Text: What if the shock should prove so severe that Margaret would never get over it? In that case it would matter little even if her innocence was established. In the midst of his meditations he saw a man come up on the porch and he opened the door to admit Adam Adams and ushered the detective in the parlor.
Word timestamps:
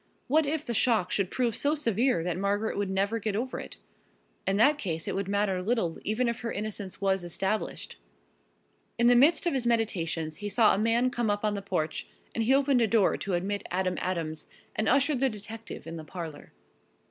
What 0.27 0.47
if 0.47 0.65
the 0.65 0.73
shock 0.73 1.11
should 1.11 1.29
prove 1.29 1.55
so 1.55 1.75
severe 1.75 2.23
that 2.23 2.35
Margaret 2.35 2.75
would 2.75 2.89
never 2.89 3.19
get 3.19 3.35
over 3.35 3.59
it? 3.59 3.77
In 4.47 4.57
that 4.57 4.79
case 4.79 5.07
it 5.07 5.13
would 5.13 5.27
matter 5.27 5.61
little 5.61 5.99
even 6.03 6.27
if 6.27 6.39
her 6.39 6.51
innocence 6.51 6.99
was 6.99 7.23
established. 7.23 7.97
In 8.97 9.05
the 9.05 9.15
midst 9.15 9.45
of 9.45 9.53
his 9.53 9.67
meditations 9.67 10.37
he 10.37 10.49
saw 10.49 10.73
a 10.73 10.77
man 10.79 11.11
come 11.11 11.29
up 11.29 11.45
on 11.45 11.53
the 11.53 11.61
porch 11.61 12.07
and 12.33 12.43
he 12.43 12.55
opened 12.55 12.79
the 12.79 12.87
door 12.87 13.15
to 13.17 13.35
admit 13.35 13.67
Adam 13.69 13.93
Adams 14.01 14.47
and 14.75 14.89
ushered 14.89 15.19
the 15.19 15.29
detective 15.29 15.85
in 15.85 15.97
the 15.97 16.03
parlor. 16.03 16.51